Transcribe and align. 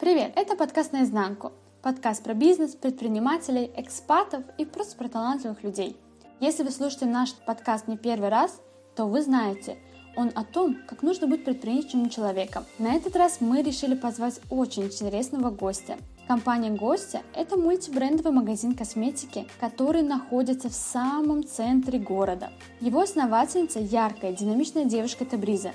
Привет, 0.00 0.32
это 0.34 0.56
подкаст 0.56 0.94
«Наизнанку». 0.94 1.52
Подкаст 1.82 2.24
про 2.24 2.32
бизнес, 2.32 2.74
предпринимателей, 2.74 3.70
экспатов 3.76 4.42
и 4.56 4.64
просто 4.64 4.96
про 4.96 5.10
талантливых 5.10 5.62
людей. 5.62 5.94
Если 6.40 6.62
вы 6.62 6.70
слушаете 6.70 7.04
наш 7.04 7.34
подкаст 7.34 7.86
не 7.86 7.98
первый 7.98 8.30
раз, 8.30 8.62
то 8.96 9.04
вы 9.04 9.20
знаете, 9.20 9.76
он 10.16 10.32
о 10.34 10.44
том, 10.44 10.78
как 10.88 11.02
нужно 11.02 11.26
быть 11.26 11.44
предприимчивым 11.44 12.08
человеком. 12.08 12.64
На 12.78 12.94
этот 12.94 13.14
раз 13.14 13.42
мы 13.42 13.60
решили 13.60 13.94
позвать 13.94 14.40
очень 14.48 14.84
интересного 14.84 15.50
гостя. 15.50 15.98
Компания 16.26 16.70
«Гостя»— 16.70 17.20
это 17.34 17.58
мультибрендовый 17.58 18.32
магазин 18.32 18.74
косметики, 18.74 19.46
который 19.60 20.00
находится 20.00 20.70
в 20.70 20.74
самом 20.74 21.44
центре 21.44 21.98
города. 21.98 22.50
Его 22.80 23.02
основательница— 23.02 23.78
яркая, 23.80 24.32
динамичная 24.32 24.86
девушка 24.86 25.26
Табриза, 25.26 25.72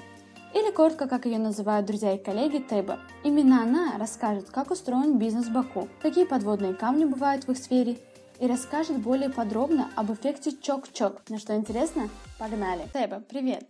или 0.56 0.72
коротко, 0.72 1.08
как 1.08 1.26
ее 1.26 1.38
называют 1.38 1.86
друзья 1.86 2.14
и 2.14 2.18
коллеги, 2.18 2.60
Теба. 2.60 3.00
Именно 3.26 3.62
она 3.62 3.98
расскажет, 3.98 4.50
как 4.50 4.71
устроен 4.71 5.20
бизнес 5.20 5.48
в 5.48 5.54
Баку, 5.54 5.89
какие 6.02 6.24
подводные 6.24 6.74
камни 6.74 7.04
бывают 7.04 7.46
в 7.46 7.52
их 7.52 7.57
сфере, 7.57 7.98
и 8.39 8.48
расскажет 8.48 9.00
более 9.00 9.29
подробно 9.29 9.92
об 9.96 10.14
эффекте 10.14 10.54
чок-чок. 10.54 11.24
Ну 11.28 11.38
что 11.38 11.56
интересно? 11.56 12.10
Погнали! 12.39 12.84
Теба, 12.93 13.20
привет! 13.20 13.68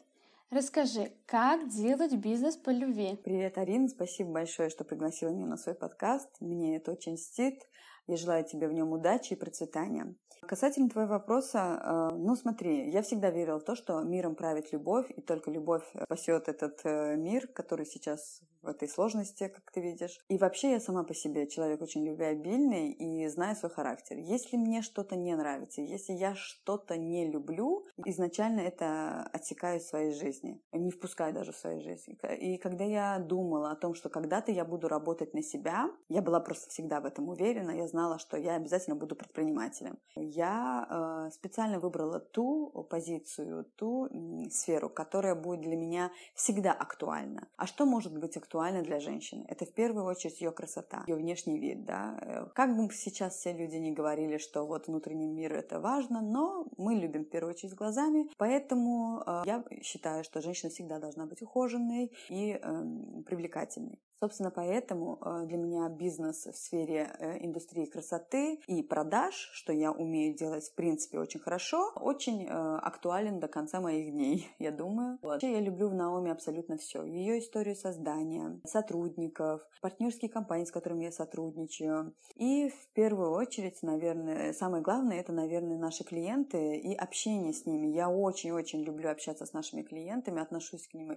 Расскажи, 0.52 1.12
как 1.26 1.70
делать 1.70 2.14
бизнес 2.14 2.56
по 2.56 2.70
любви? 2.70 3.18
Привет, 3.24 3.58
Арина, 3.58 3.88
спасибо 3.88 4.32
большое, 4.32 4.70
что 4.70 4.84
пригласила 4.84 5.30
меня 5.30 5.48
на 5.48 5.58
свой 5.58 5.74
подкаст. 5.74 6.30
Мне 6.40 6.78
это 6.78 6.92
очень 6.92 7.18
стит. 7.18 7.64
Я 8.08 8.18
желаю 8.18 8.44
тебе 8.44 8.68
в 8.68 8.74
нем 8.74 8.92
удачи 8.92 9.34
и 9.34 9.36
процветания. 9.36 10.16
Касательно 10.42 10.90
твоего 10.90 11.14
вопроса, 11.14 11.82
э, 11.84 12.16
ну 12.16 12.36
смотри, 12.36 12.92
я 12.92 13.02
всегда 13.02 13.32
верила 13.32 13.60
в 13.60 13.64
то, 13.64 13.76
что 13.76 14.02
миром 14.02 14.36
правит 14.36 14.72
любовь, 14.72 15.10
и 15.10 15.22
только 15.22 15.50
любовь 15.50 15.86
спасет 16.04 16.48
этот 16.48 16.82
э, 16.84 17.16
мир, 17.16 17.48
который 17.48 17.86
сейчас 17.86 18.42
в 18.66 18.70
этой 18.70 18.88
сложности, 18.88 19.48
как 19.48 19.72
ты 19.72 19.82
видишь. 19.82 20.20
И 20.28 20.38
вообще 20.38 20.72
я 20.72 20.80
сама 20.80 21.04
по 21.04 21.14
себе 21.14 21.48
человек 21.48 21.82
очень 21.82 22.06
любвеобильный 22.06 22.92
и 22.92 23.28
знаю 23.28 23.56
свой 23.56 23.72
характер. 23.72 24.18
Если 24.18 24.58
мне 24.58 24.82
что-то 24.82 25.16
не 25.16 25.36
нравится, 25.36 25.82
если 25.82 26.14
я 26.14 26.36
что-то 26.36 26.98
не 26.98 27.30
люблю, 27.30 27.86
изначально 28.06 28.62
это 28.62 29.30
отсекаю 29.34 29.80
из 29.80 29.88
своей 29.88 30.14
жизни, 30.14 30.62
не 30.74 30.92
впускаю 30.92 31.34
даже 31.34 31.52
в 31.52 31.58
свою 31.58 31.82
жизнь. 31.82 32.18
И 32.40 32.58
когда 32.58 32.84
я 32.84 33.20
думала 33.20 33.72
о 33.72 33.76
том, 33.76 33.94
что 33.96 34.10
когда-то 34.10 34.52
я 34.52 34.66
буду 34.66 34.88
работать 34.88 35.34
на 35.34 35.42
себя, 35.42 35.90
я 36.10 36.22
была 36.22 36.40
просто 36.40 36.70
всегда 36.70 37.00
в 37.00 37.06
этом 37.06 37.30
уверена, 37.30 37.72
я 37.72 37.88
знала, 37.88 38.20
что 38.20 38.38
я 38.38 38.56
обязательно 38.56 38.96
буду 38.96 39.16
предпринимателем. 39.16 39.98
Я 40.16 41.28
э, 41.28 41.32
специально 41.32 41.80
выбрала 41.80 42.20
ту 42.20 42.68
позицию, 42.90 43.66
ту 43.76 44.10
сферу, 44.52 44.90
которая 44.90 45.36
будет 45.36 45.62
для 45.62 45.76
меня 45.76 46.12
всегда 46.34 46.72
актуальна. 46.72 47.48
А 47.58 47.68
что 47.68 47.86
может 47.86 48.18
быть 48.18 48.38
актуально? 48.38 48.55
Актуально 48.56 48.84
для 48.84 49.00
женщины. 49.00 49.46
Это 49.50 49.66
в 49.66 49.74
первую 49.74 50.06
очередь 50.06 50.42
ее 50.42 50.52
красота, 50.52 51.04
ее 51.08 51.16
внешний 51.16 51.60
вид, 51.60 51.84
да. 51.86 52.18
Э, 52.22 52.46
как 52.56 52.76
бы 52.76 52.94
сейчас 52.94 53.36
все 53.36 53.52
люди 53.52 53.76
не 53.76 53.92
говорили, 53.92 54.38
что 54.38 54.66
вот 54.66 54.88
внутренний 54.88 55.28
мир 55.28 55.54
это 55.54 55.80
важно, 55.82 56.22
но 56.22 56.66
мы 56.78 56.96
любим 56.96 57.26
в 57.26 57.30
первую 57.30 57.54
очередь 57.54 57.76
глазами, 57.76 58.30
поэтому 58.38 59.22
э, 59.26 59.44
я 59.46 59.64
считаю, 59.84 60.24
что 60.24 60.42
женщина 60.42 60.70
всегда 60.70 61.00
должна 61.00 61.26
быть 61.26 61.42
ухоженной 61.42 62.12
и 62.30 62.58
э, 62.62 62.84
привлекательной. 63.26 64.00
Собственно, 64.26 64.50
поэтому 64.50 65.20
э, 65.22 65.44
для 65.46 65.58
меня 65.58 65.88
бизнес 65.88 66.48
в 66.48 66.56
сфере 66.56 67.16
э, 67.20 67.46
индустрии 67.46 67.86
красоты 67.86 68.60
и 68.66 68.82
продаж, 68.82 69.36
что 69.54 69.72
я 69.72 69.92
умею 69.92 70.34
делать 70.34 70.68
в 70.68 70.74
принципе 70.74 71.20
очень 71.20 71.40
хорошо, 71.40 71.92
очень 71.96 72.44
э, 72.44 72.50
актуален 72.50 73.40
до 73.40 73.48
конца 73.48 73.82
моих 73.82 74.12
дней, 74.12 74.50
я 74.58 74.72
думаю. 74.72 75.20
Вообще 75.22 75.52
я 75.52 75.60
люблю 75.60 75.90
в 75.90 75.94
Наоми 75.94 76.32
абсолютно 76.32 76.78
все. 76.78 77.04
Ее 77.04 77.38
историю 77.38 77.76
создания, 77.76 78.60
сотрудников, 78.66 79.62
партнерские 79.80 80.32
компании, 80.32 80.66
с 80.66 80.72
которыми 80.72 81.04
я 81.04 81.12
сотрудничаю. 81.12 82.16
И 82.34 82.70
в 82.70 82.94
первую 82.94 83.30
очередь, 83.30 83.78
наверное, 83.84 84.54
самое 84.54 84.82
главное, 84.82 85.20
это, 85.20 85.34
наверное, 85.34 85.78
наши 85.78 86.04
клиенты 86.04 86.78
и 86.78 86.96
общение 86.96 87.54
с 87.54 87.68
ними. 87.68 87.90
Я 87.90 88.10
очень-очень 88.10 88.82
люблю 88.82 89.12
общаться 89.12 89.46
с 89.46 89.54
нашими 89.54 89.84
клиентами, 89.84 90.42
отношусь 90.42 90.88
к 90.88 90.96
ним 90.96 91.12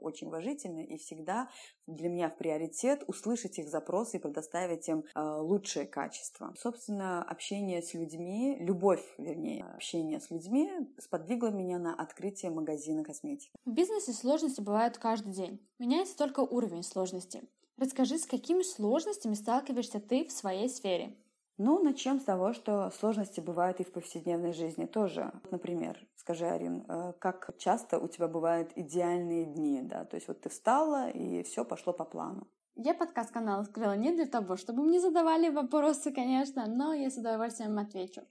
очень 0.00 0.26
уважительно 0.26 0.80
и 0.80 0.96
всегда 0.96 1.48
для 1.86 2.08
меня 2.08 2.28
в 2.28 2.39
приоритет 2.40 3.04
услышать 3.06 3.58
их 3.58 3.68
запросы 3.68 4.16
и 4.16 4.20
предоставить 4.20 4.88
им 4.88 5.04
э, 5.14 5.20
лучшее 5.20 5.84
качество. 5.84 6.54
Собственно, 6.56 7.22
общение 7.22 7.82
с 7.82 7.92
людьми, 7.92 8.56
любовь, 8.60 9.04
вернее, 9.18 9.66
общение 9.74 10.20
с 10.20 10.30
людьми 10.30 10.70
сподвигло 10.98 11.48
меня 11.48 11.78
на 11.78 11.94
открытие 11.94 12.50
магазина 12.50 13.04
косметики. 13.04 13.52
В 13.66 13.72
бизнесе 13.72 14.14
сложности 14.14 14.62
бывают 14.62 14.96
каждый 14.96 15.34
день. 15.34 15.60
Меняется 15.78 16.16
только 16.16 16.40
уровень 16.40 16.82
сложности. 16.82 17.42
Расскажи, 17.76 18.16
с 18.16 18.24
какими 18.24 18.62
сложностями 18.62 19.34
сталкиваешься 19.34 20.00
ты 20.00 20.24
в 20.24 20.32
своей 20.32 20.70
сфере? 20.70 21.18
Ну, 21.58 21.82
начнем 21.82 22.20
с 22.20 22.24
того, 22.24 22.54
что 22.54 22.90
сложности 22.90 23.40
бывают 23.40 23.80
и 23.80 23.84
в 23.84 23.92
повседневной 23.92 24.54
жизни 24.54 24.86
тоже. 24.86 25.30
Например, 25.50 25.98
скажи, 26.20 26.46
Арин, 26.46 26.84
э, 26.86 27.12
как 27.18 27.56
часто 27.58 27.98
у 27.98 28.06
тебя 28.08 28.28
бывают 28.28 28.72
идеальные 28.76 29.46
дни, 29.46 29.80
да? 29.82 30.04
То 30.04 30.16
есть 30.16 30.28
вот 30.28 30.40
ты 30.40 30.48
встала, 30.48 31.08
и 31.08 31.42
все 31.42 31.64
пошло 31.64 31.92
по 31.92 32.04
плану. 32.04 32.46
Я 32.76 32.94
подкаст-канал 32.94 33.60
открыла 33.60 33.96
не 33.96 34.12
для 34.12 34.26
того, 34.26 34.56
чтобы 34.56 34.82
мне 34.82 35.00
задавали 35.00 35.48
вопросы, 35.48 36.12
конечно, 36.12 36.66
но 36.66 36.94
я 36.94 37.10
с 37.10 37.16
удовольствием 37.16 37.78
отвечу. 37.78 38.22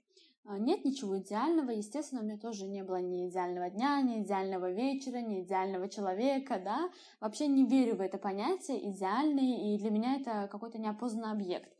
А, 0.44 0.58
нет 0.58 0.84
ничего 0.84 1.18
идеального, 1.18 1.70
естественно, 1.70 2.22
у 2.22 2.24
меня 2.24 2.38
тоже 2.38 2.66
не 2.66 2.82
было 2.82 3.00
ни 3.00 3.28
идеального 3.28 3.70
дня, 3.70 4.00
ни 4.02 4.22
идеального 4.22 4.70
вечера, 4.70 5.18
ни 5.18 5.42
идеального 5.42 5.88
человека, 5.88 6.60
да. 6.64 6.90
Вообще 7.20 7.48
не 7.48 7.66
верю 7.66 7.96
в 7.96 8.00
это 8.00 8.18
понятие 8.18 8.90
идеальный, 8.90 9.74
и 9.74 9.78
для 9.78 9.90
меня 9.90 10.16
это 10.16 10.48
какой-то 10.50 10.78
неопознанный 10.78 11.32
объект. 11.32 11.70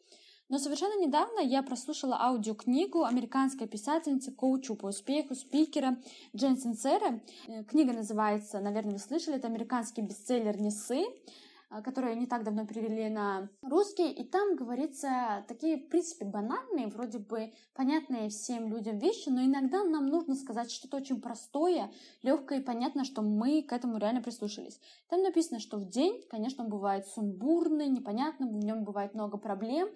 Но 0.51 0.59
совершенно 0.59 1.01
недавно 1.01 1.39
я 1.39 1.63
прослушала 1.63 2.21
аудиокнигу 2.21 3.05
американской 3.05 3.69
писательницы, 3.69 4.33
коучу 4.33 4.75
по 4.75 4.87
успеху, 4.87 5.37
спикера 5.37 5.97
Джен 6.35 6.59
Синсера. 6.59 7.21
Э, 7.47 7.63
книга 7.63 7.93
называется, 7.93 8.59
наверное, 8.59 8.95
вы 8.95 8.99
слышали, 8.99 9.37
это 9.37 9.47
американский 9.47 10.03
бестселлер 10.03 10.61
«Несы», 10.61 11.05
э, 11.05 11.83
которые 11.85 12.17
не 12.17 12.27
так 12.27 12.43
давно 12.43 12.67
перевели 12.67 13.09
на 13.09 13.49
русский, 13.63 14.11
и 14.11 14.25
там 14.25 14.57
говорится 14.57 15.45
такие, 15.47 15.77
в 15.77 15.89
принципе, 15.89 16.25
банальные, 16.25 16.89
вроде 16.89 17.21
бы 17.21 17.53
понятные 17.73 18.29
всем 18.29 18.73
людям 18.73 18.99
вещи, 18.99 19.29
но 19.29 19.45
иногда 19.45 19.85
нам 19.85 20.07
нужно 20.07 20.35
сказать 20.35 20.73
что-то 20.73 20.97
очень 20.97 21.21
простое, 21.21 21.93
легкое 22.25 22.59
и 22.59 22.65
понятно, 22.65 23.05
что 23.05 23.23
мы 23.23 23.63
к 23.63 23.73
этому 23.73 23.99
реально 23.99 24.21
прислушались. 24.21 24.81
Там 25.11 25.23
написано, 25.23 25.61
что 25.61 25.77
в 25.77 25.89
день, 25.89 26.21
конечно, 26.29 26.65
он 26.65 26.71
бывает 26.71 27.07
сумбурный, 27.07 27.87
непонятный, 27.87 28.49
в 28.49 28.65
нем 28.65 28.83
бывает 28.83 29.15
много 29.15 29.39
проблем, 29.39 29.89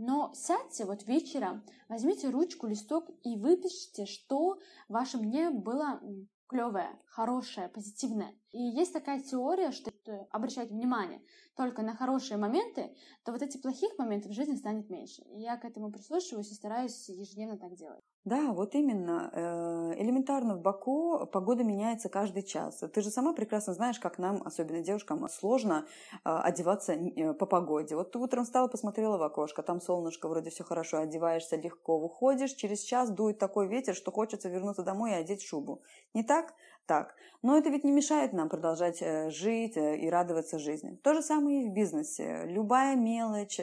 но 0.00 0.32
сядьте 0.34 0.86
вот 0.86 1.06
вечером, 1.06 1.62
возьмите 1.90 2.30
ручку, 2.30 2.66
листок 2.66 3.10
и 3.22 3.36
выпишите, 3.36 4.06
что 4.06 4.58
в 4.88 4.92
вашем 4.94 5.30
дне 5.30 5.50
было 5.50 6.00
клевое, 6.46 6.98
хорошее, 7.04 7.68
позитивное. 7.68 8.34
И 8.50 8.62
есть 8.62 8.94
такая 8.94 9.20
теория, 9.20 9.72
что 9.72 9.90
обращать 10.30 10.70
внимание 10.70 11.20
только 11.56 11.82
на 11.82 11.94
хорошие 11.94 12.38
моменты, 12.38 12.94
то 13.24 13.32
вот 13.32 13.42
этих 13.42 13.60
плохих 13.60 13.98
моментов 13.98 14.30
в 14.30 14.34
жизни 14.34 14.56
станет 14.56 14.88
меньше. 14.88 15.22
И 15.22 15.40
я 15.40 15.56
к 15.56 15.64
этому 15.64 15.90
прислушиваюсь 15.92 16.50
и 16.50 16.54
стараюсь 16.54 17.08
ежедневно 17.08 17.58
так 17.58 17.74
делать. 17.74 18.02
Да, 18.24 18.52
вот 18.52 18.74
именно. 18.74 19.30
Э, 19.32 19.94
элементарно 20.00 20.56
в 20.56 20.60
Баку 20.60 21.26
погода 21.26 21.64
меняется 21.64 22.08
каждый 22.08 22.42
час. 22.42 22.82
Ты 22.92 23.00
же 23.02 23.10
сама 23.10 23.32
прекрасно 23.32 23.74
знаешь, 23.74 23.98
как 23.98 24.18
нам, 24.18 24.42
особенно 24.44 24.82
девушкам, 24.82 25.28
сложно 25.28 25.86
э, 26.12 26.18
одеваться 26.24 26.92
э, 26.92 27.34
по 27.34 27.46
погоде. 27.46 27.94
Вот 27.96 28.12
ты 28.12 28.18
утром 28.18 28.44
встала, 28.44 28.68
посмотрела 28.68 29.18
в 29.18 29.22
окошко, 29.22 29.62
там 29.62 29.80
солнышко, 29.80 30.28
вроде 30.28 30.50
все 30.50 30.64
хорошо, 30.64 30.98
одеваешься 30.98 31.56
легко, 31.56 31.98
выходишь, 31.98 32.52
через 32.52 32.80
час 32.80 33.10
дует 33.10 33.38
такой 33.38 33.68
ветер, 33.68 33.94
что 33.94 34.12
хочется 34.12 34.48
вернуться 34.48 34.82
домой 34.82 35.12
и 35.12 35.14
одеть 35.14 35.42
шубу. 35.42 35.82
Не 36.14 36.22
так? 36.22 36.54
Так. 36.86 37.14
Но 37.42 37.56
это 37.56 37.70
ведь 37.70 37.84
не 37.84 37.92
мешает 37.92 38.32
нам 38.32 38.48
продолжать 38.48 39.02
жить 39.32 39.76
и 39.76 40.10
радоваться 40.10 40.58
жизни. 40.58 40.98
То 41.02 41.14
же 41.14 41.22
самое 41.22 41.64
и 41.64 41.68
в 41.68 41.72
бизнесе. 41.72 42.44
Любая 42.46 42.96
мелочь, 42.96 43.58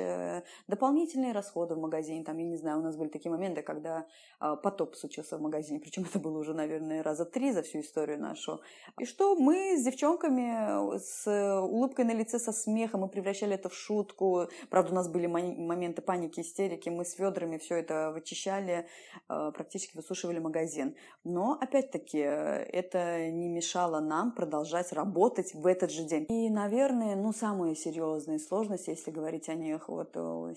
дополнительные 0.67 1.31
расходы 1.31 1.75
в 1.75 1.79
магазине. 1.79 2.23
Там, 2.23 2.37
я 2.37 2.46
не 2.46 2.57
знаю, 2.57 2.79
у 2.79 2.81
нас 2.81 2.96
были 2.96 3.09
такие 3.09 3.31
моменты, 3.31 3.61
когда 3.61 4.05
а, 4.40 4.55
потоп 4.55 4.96
случился 4.96 5.37
в 5.37 5.41
магазине, 5.41 5.79
причем 5.79 6.03
это 6.03 6.19
было 6.19 6.37
уже, 6.37 6.53
наверное, 6.53 7.02
раза 7.02 7.25
три 7.25 7.52
за 7.52 7.63
всю 7.63 7.79
историю 7.79 8.19
нашу. 8.19 8.61
И 8.99 9.05
что 9.05 9.35
мы 9.35 9.75
с 9.78 9.84
девчонками 9.84 10.96
э, 10.96 10.99
с 10.99 11.61
улыбкой 11.61 12.05
на 12.05 12.13
лице, 12.13 12.37
со 12.37 12.52
смехом, 12.52 13.02
мы 13.02 13.09
превращали 13.09 13.55
это 13.55 13.69
в 13.69 13.73
шутку. 13.73 14.47
Правда, 14.69 14.91
у 14.91 14.96
нас 14.96 15.09
были 15.09 15.25
моменты 15.25 16.02
паники, 16.02 16.41
истерики, 16.41 16.90
мы 16.90 17.03
с 17.03 17.17
ведрами 17.17 17.57
все 17.57 17.78
это 17.78 18.11
вычищали, 18.11 18.87
э, 19.28 19.52
практически 19.55 19.97
высушивали 19.97 20.40
магазин. 20.40 20.96
Но, 21.23 21.57
опять-таки, 21.59 22.19
это 22.19 23.31
не 23.31 23.47
мешало 23.67 23.99
нам 23.99 24.31
продолжать 24.31 24.93
работать 24.93 25.53
в 25.53 25.67
этот 25.67 25.91
же 25.91 26.03
день. 26.03 26.25
И, 26.29 26.49
наверное, 26.49 27.17
ну, 27.17 27.34
самые 27.34 27.75
серьезные 27.75 28.40
сложности, 28.40 28.91
если 28.91 29.11
говорить 29.11 29.49
о 29.49 29.55
них, 29.55 29.90
вот 29.90 30.11
э, 30.14 30.53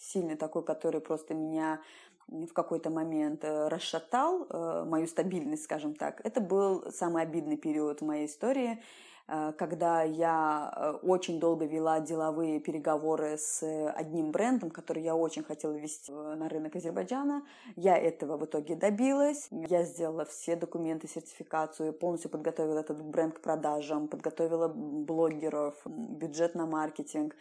сильный 0.00 0.36
такой, 0.36 0.64
который 0.64 1.02
просто 1.02 1.34
меня 1.34 1.82
в 2.26 2.52
какой-то 2.54 2.88
момент 2.88 3.44
э, 3.44 3.68
расшатал 3.68 4.46
э, 4.48 4.84
мою 4.88 5.06
стабильность, 5.06 5.64
скажем 5.64 5.94
так. 5.94 6.22
Это 6.24 6.40
был 6.40 6.90
самый 6.90 7.22
обидный 7.22 7.58
период 7.58 8.00
в 8.00 8.06
моей 8.06 8.26
истории. 8.26 8.82
Э, 9.28 9.52
когда 9.58 10.02
я 10.02 10.72
э, 10.74 10.90
очень 11.02 11.40
долго 11.40 11.64
вела 11.64 12.00
деловые 12.00 12.60
переговоры 12.60 13.36
с 13.38 13.62
одним 13.92 14.30
брендом, 14.30 14.70
который 14.70 15.02
я 15.02 15.16
очень 15.16 15.44
хотела 15.44 15.72
ввести 15.72 16.12
на 16.12 16.48
рынок 16.48 16.76
Азербайджана. 16.76 17.42
Я 17.76 17.96
этого 17.96 18.36
в 18.36 18.44
итоге 18.44 18.76
добилась. 18.76 19.48
Я 19.50 19.84
сделала 19.84 20.24
все 20.24 20.56
документы, 20.56 21.08
сертификацию, 21.08 21.92
полностью 21.92 22.30
подготовила 22.30 22.80
этот 22.80 23.02
бренд 23.02 23.34
к 23.38 23.40
продажам, 23.40 24.08
подготовила 24.08 24.68
блогеров, 24.68 25.74
бюджет 25.86 26.54
на 26.54 26.66
маркетинг 26.66 27.36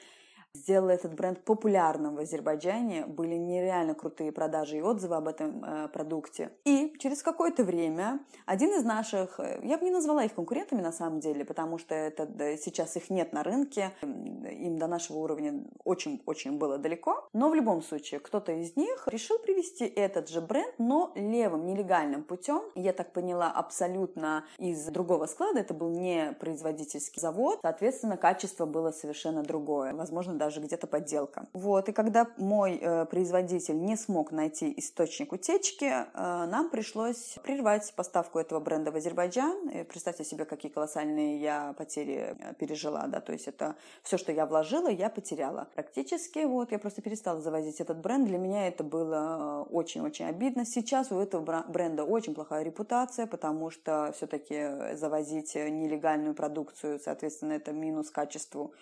сделала 0.56 0.92
этот 0.92 1.16
бренд 1.16 1.44
популярным 1.44 2.16
в 2.16 2.20
Азербайджане. 2.20 3.06
Были 3.06 3.36
нереально 3.36 3.96
крутые 3.96 4.32
продажи 4.32 4.78
и 4.78 4.82
отзывы 4.82 5.16
об 5.16 5.28
этом 5.28 5.64
э, 5.66 5.88
продукте. 5.90 6.52
И 6.64 6.94
через 7.00 7.24
какое-то 7.24 7.64
время 7.64 8.20
один 8.46 8.70
из 8.70 8.84
наших, 8.84 9.40
э, 9.40 9.60
я 9.64 9.78
бы 9.78 9.86
не 9.86 9.92
назвала 9.92 10.24
их 10.24 10.36
конкурентами 10.36 10.82
на 10.82 10.92
самом 10.92 11.20
деле, 11.20 11.44
потому 11.44 11.80
что 11.80 11.96
это, 11.96 12.28
да, 12.28 12.56
сейчас 12.56 12.96
их 12.96 13.10
нет 13.10 13.34
на 13.34 13.44
рынке, 13.44 13.92
им 14.02 14.78
до 14.78 14.88
нашего 14.88 15.18
уровня 15.18 15.64
очень-очень 15.84 16.58
было 16.60 16.78
далеко. 16.78 17.28
Но 17.34 17.50
в 17.50 17.56
любом 17.56 17.82
случае, 17.82 18.20
кто-то 18.20 18.52
из 18.52 18.76
них 18.76 19.08
решил 19.08 19.40
привести 19.40 19.86
этот 19.86 20.30
же 20.30 20.40
бренд, 20.40 20.76
но 20.78 21.12
левым, 21.16 21.66
нелегальным 21.66 22.24
путем. 22.24 22.62
Я 22.76 22.94
так 22.94 23.12
поняла, 23.12 23.52
абсолютно 23.52 24.46
из 24.60 24.86
другого 24.86 25.26
склада. 25.26 25.62
Это 25.62 25.74
был 25.74 25.90
не 25.90 26.32
производительский 26.40 27.20
завод. 27.20 27.60
Соответственно, 27.64 28.18
качество 28.18 28.66
было 28.68 28.92
совершенно 28.92 29.42
другое. 29.42 29.94
Возможно, 29.94 30.43
даже 30.46 30.60
где-то 30.60 30.88
подделка. 30.88 31.46
Вот, 31.54 31.90
и 31.90 31.92
когда 31.94 32.28
мой 32.38 32.78
э, 32.82 33.06
производитель 33.06 33.80
не 33.82 33.96
смог 33.96 34.32
найти 34.32 34.74
источник 34.78 35.32
утечки, 35.32 35.86
э, 35.86 36.06
нам 36.14 36.70
пришлось 36.70 37.38
прервать 37.44 37.94
поставку 37.96 38.40
этого 38.40 38.60
бренда 38.60 38.92
в 38.92 38.96
Азербайджан. 38.96 39.70
И 39.70 39.84
представьте 39.84 40.24
себе, 40.26 40.46
какие 40.46 40.72
колоссальные 40.72 41.40
я 41.40 41.74
потери 41.78 42.36
э, 42.38 42.54
пережила, 42.56 43.08
да, 43.08 43.22
то 43.22 43.32
есть 43.32 43.48
это 43.48 43.76
все, 44.04 44.18
что 44.18 44.32
я 44.32 44.46
вложила, 44.46 44.90
я 44.90 45.10
потеряла. 45.10 45.68
Практически, 45.76 46.46
вот, 46.46 46.72
я 46.72 46.80
просто 46.80 47.02
перестала 47.02 47.40
завозить 47.42 47.80
этот 47.80 48.00
бренд. 48.00 48.28
Для 48.28 48.38
меня 48.38 48.68
это 48.68 48.84
было 48.84 49.66
э, 49.70 49.74
очень-очень 49.74 50.26
обидно. 50.26 50.66
Сейчас 50.66 51.12
у 51.12 51.20
этого 51.20 51.64
бренда 51.68 52.04
очень 52.04 52.34
плохая 52.34 52.64
репутация, 52.64 53.28
потому 53.28 53.70
что 53.70 54.12
все-таки 54.16 54.96
завозить 54.96 55.56
нелегальную 55.56 56.36
продукцию, 56.36 57.00
соответственно, 57.00 57.54
это 57.54 57.72
минус 57.72 58.10
качеству 58.10 58.74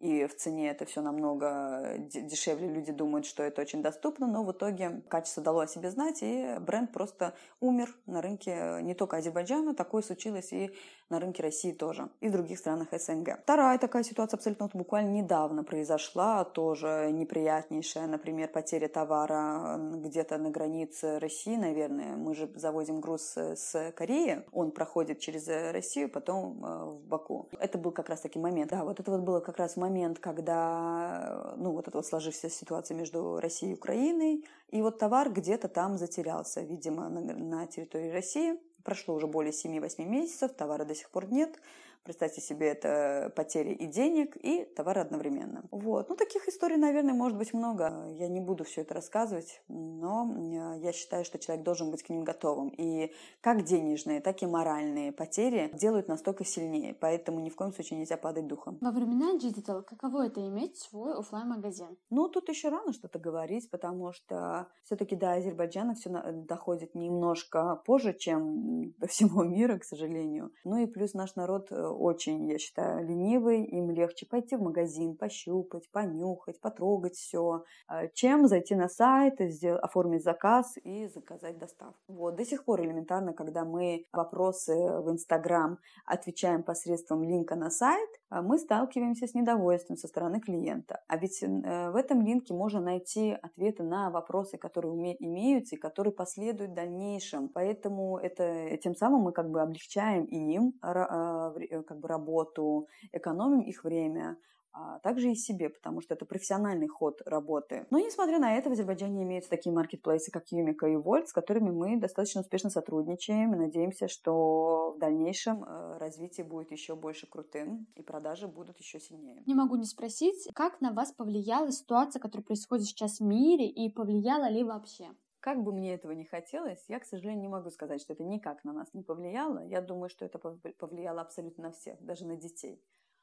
и 0.00 0.26
в 0.26 0.34
цене 0.34 0.70
это 0.70 0.86
все 0.86 1.02
намного 1.02 1.96
дешевле. 1.98 2.68
Люди 2.68 2.90
думают, 2.90 3.26
что 3.26 3.42
это 3.42 3.60
очень 3.60 3.82
доступно, 3.82 4.26
но 4.26 4.42
в 4.42 4.52
итоге 4.52 5.02
качество 5.08 5.42
дало 5.42 5.60
о 5.60 5.66
себе 5.66 5.90
знать, 5.90 6.18
и 6.22 6.56
бренд 6.60 6.90
просто 6.90 7.34
умер 7.60 7.94
на 8.06 8.22
рынке 8.22 8.80
не 8.82 8.94
только 8.94 9.18
Азербайджана, 9.18 9.74
такое 9.74 10.02
случилось 10.02 10.52
и 10.52 10.70
на 11.10 11.18
рынке 11.18 11.42
России 11.42 11.72
тоже, 11.72 12.08
и 12.20 12.28
в 12.28 12.32
других 12.32 12.58
странах 12.58 12.88
СНГ. 12.92 13.40
Вторая 13.42 13.78
такая 13.78 14.04
ситуация 14.04 14.38
абсолютно 14.38 14.66
вот 14.66 14.74
буквально 14.74 15.10
недавно 15.10 15.64
произошла, 15.64 16.44
тоже 16.44 17.10
неприятнейшая, 17.12 18.06
например, 18.06 18.48
потеря 18.48 18.88
товара 18.88 19.76
где-то 19.78 20.38
на 20.38 20.50
границе 20.50 21.18
России, 21.18 21.56
наверное. 21.56 22.16
Мы 22.16 22.34
же 22.34 22.50
завозим 22.54 23.00
груз 23.00 23.36
с 23.36 23.92
Кореи, 23.96 24.44
он 24.52 24.70
проходит 24.70 25.18
через 25.18 25.48
Россию, 25.48 26.08
потом 26.08 26.64
э, 26.64 26.84
в 26.84 27.00
Баку. 27.06 27.48
Это 27.58 27.76
был 27.76 27.90
как 27.90 28.08
раз 28.08 28.20
таки 28.20 28.38
момент. 28.38 28.70
Да, 28.70 28.84
вот 28.84 29.00
это 29.00 29.10
вот 29.10 29.20
было 29.20 29.40
как 29.40 29.58
раз 29.58 29.76
момент, 29.76 29.89
когда, 30.18 31.54
ну, 31.56 31.72
вот 31.72 31.88
эта 31.88 31.98
вот 31.98 32.06
сложившаяся 32.06 32.56
ситуация 32.56 32.96
между 32.96 33.40
Россией 33.40 33.72
и 33.72 33.74
Украиной, 33.74 34.44
и 34.70 34.82
вот 34.82 34.98
товар 34.98 35.30
где-то 35.30 35.68
там 35.68 35.98
затерялся, 35.98 36.60
видимо, 36.60 37.08
на, 37.08 37.20
на 37.20 37.66
территории 37.66 38.10
России. 38.10 38.58
Прошло 38.84 39.14
уже 39.14 39.26
более 39.26 39.52
7-8 39.52 40.04
месяцев, 40.06 40.52
товара 40.52 40.84
до 40.84 40.94
сих 40.94 41.10
пор 41.10 41.30
нет. 41.30 41.58
Представьте 42.02 42.40
себе, 42.40 42.68
это 42.68 43.32
потери 43.36 43.72
и 43.72 43.86
денег, 43.86 44.36
и 44.36 44.64
товара 44.64 45.02
одновременно. 45.02 45.64
Вот. 45.70 46.08
Ну, 46.08 46.16
таких 46.16 46.48
историй, 46.48 46.76
наверное, 46.76 47.14
может 47.14 47.36
быть 47.36 47.52
много. 47.52 48.06
Я 48.18 48.28
не 48.28 48.40
буду 48.40 48.64
все 48.64 48.80
это 48.80 48.94
рассказывать, 48.94 49.62
но 49.68 50.34
э, 50.34 50.80
я 50.80 50.92
считаю, 50.92 51.24
что 51.24 51.38
человек 51.38 51.64
должен 51.64 51.90
быть 51.90 52.02
к 52.02 52.08
ним 52.08 52.24
готовым. 52.24 52.68
И 52.70 53.12
как 53.40 53.64
денежные, 53.64 54.20
так 54.20 54.42
и 54.42 54.46
моральные 54.46 55.12
потери 55.12 55.70
делают 55.74 56.08
нас 56.08 56.20
только 56.20 56.44
сильнее. 56.44 56.94
Поэтому 56.94 57.40
ни 57.40 57.50
в 57.50 57.56
коем 57.56 57.72
случае 57.72 57.98
нельзя 57.98 58.16
падать 58.16 58.46
духом. 58.46 58.78
Во 58.80 58.90
времена 58.90 59.38
digital 59.38 59.82
каково 59.82 60.26
это 60.26 60.40
иметь 60.48 60.78
свой 60.78 61.14
офлайн 61.14 61.48
магазин 61.48 61.98
Ну, 62.10 62.28
тут 62.28 62.48
еще 62.48 62.68
рано 62.70 62.92
что-то 62.92 63.18
говорить, 63.18 63.70
потому 63.70 64.12
что 64.12 64.68
все-таки 64.84 65.16
до 65.16 65.32
Азербайджана 65.32 65.94
все 65.94 66.10
доходит 66.32 66.94
немножко 66.94 67.76
позже, 67.84 68.14
чем 68.14 68.92
до 68.98 69.06
всего 69.06 69.44
мира, 69.44 69.78
к 69.78 69.84
сожалению. 69.84 70.52
Ну 70.64 70.78
и 70.78 70.86
плюс 70.86 71.14
наш 71.14 71.36
народ 71.36 71.68
э, 71.70 71.89
очень, 71.90 72.48
я 72.48 72.58
считаю, 72.58 73.06
ленивый, 73.06 73.64
им 73.64 73.90
легче 73.90 74.26
пойти 74.26 74.56
в 74.56 74.62
магазин, 74.62 75.16
пощупать, 75.16 75.90
понюхать, 75.90 76.60
потрогать 76.60 77.14
все, 77.14 77.64
а, 77.86 78.08
чем 78.08 78.46
зайти 78.46 78.74
на 78.74 78.88
сайт, 78.88 79.34
сделать, 79.38 79.82
оформить 79.82 80.22
заказ 80.22 80.76
и 80.82 81.06
заказать 81.06 81.58
доставку. 81.58 82.00
Вот. 82.08 82.36
До 82.36 82.44
сих 82.44 82.64
пор 82.64 82.80
элементарно, 82.82 83.32
когда 83.32 83.64
мы 83.64 84.06
вопросы 84.12 84.74
в 84.74 85.10
Инстаграм 85.10 85.78
отвечаем 86.06 86.62
посредством 86.62 87.22
линка 87.22 87.56
на 87.56 87.70
сайт, 87.70 88.08
мы 88.30 88.58
сталкиваемся 88.58 89.26
с 89.26 89.34
недовольством 89.34 89.96
со 89.96 90.06
стороны 90.06 90.40
клиента. 90.40 91.02
А 91.08 91.16
ведь 91.16 91.42
э, 91.42 91.90
в 91.90 91.96
этом 91.96 92.22
линке 92.22 92.54
можно 92.54 92.80
найти 92.80 93.32
ответы 93.32 93.82
на 93.82 94.10
вопросы, 94.10 94.56
которые 94.56 95.16
имеются 95.24 95.74
и 95.74 95.78
которые 95.78 96.12
последуют 96.12 96.70
в 96.70 96.74
дальнейшем. 96.74 97.48
Поэтому 97.48 98.18
это, 98.18 98.76
тем 98.78 98.94
самым 98.94 99.22
мы 99.22 99.32
как 99.32 99.50
бы 99.50 99.60
облегчаем 99.60 100.24
и 100.24 100.54
им 100.54 100.74
а, 100.80 101.52
э, 101.58 101.82
как 101.82 101.98
бы 101.98 102.08
работу, 102.08 102.86
экономим 103.12 103.60
их 103.60 103.84
время, 103.84 104.36
а 104.72 104.98
также 105.00 105.30
и 105.30 105.34
себе, 105.34 105.68
потому 105.68 106.00
что 106.00 106.14
это 106.14 106.24
профессиональный 106.24 106.88
ход 106.88 107.20
работы. 107.26 107.86
Но, 107.90 107.98
несмотря 107.98 108.38
на 108.38 108.56
это, 108.56 108.68
в 108.68 108.72
Азербайджане 108.72 109.24
имеются 109.24 109.50
такие 109.50 109.74
маркетплейсы, 109.74 110.30
как 110.30 110.50
Юмика 110.52 110.86
и 110.86 110.96
Вольт, 110.96 111.28
с 111.28 111.32
которыми 111.32 111.70
мы 111.70 111.98
достаточно 111.98 112.40
успешно 112.40 112.70
сотрудничаем 112.70 113.54
и 113.54 113.58
надеемся, 113.58 114.08
что 114.08 114.92
в 114.96 114.98
дальнейшем 114.98 115.64
э, 115.64 115.98
развитие 115.98 116.46
будет 116.46 116.70
еще 116.70 116.94
больше 116.94 117.26
крутым 117.26 117.86
и 117.96 118.02
продажи 118.02 118.46
будут 118.48 118.78
еще 118.78 119.00
сильнее. 119.00 119.42
Не 119.46 119.54
могу 119.54 119.76
не 119.76 119.84
спросить, 119.84 120.48
как 120.54 120.80
на 120.80 120.92
вас 120.92 121.12
повлияла 121.12 121.72
ситуация, 121.72 122.20
которая 122.20 122.44
происходит 122.44 122.86
сейчас 122.86 123.18
в 123.18 123.24
мире 123.24 123.68
и 123.68 123.90
повлияла 123.90 124.48
ли 124.48 124.62
вообще? 124.64 125.08
Как 125.40 125.62
бы 125.62 125.72
мне 125.72 125.94
этого 125.94 126.12
не 126.12 126.24
хотелось, 126.24 126.84
я, 126.88 127.00
к 127.00 127.06
сожалению, 127.06 127.40
не 127.40 127.48
могу 127.48 127.70
сказать, 127.70 128.02
что 128.02 128.12
это 128.12 128.22
никак 128.22 128.62
на 128.62 128.74
нас 128.74 128.92
не 128.92 129.02
повлияло. 129.02 129.64
Я 129.64 129.80
думаю, 129.80 130.10
что 130.10 130.26
это 130.26 130.38
повлияло 130.38 131.22
абсолютно 131.22 131.64
на 131.64 131.70
всех, 131.72 132.00
даже 132.02 132.26
на 132.26 132.36
детей. 132.36 132.82